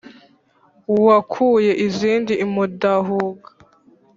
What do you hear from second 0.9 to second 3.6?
Wakuye izindi i Mudahuga,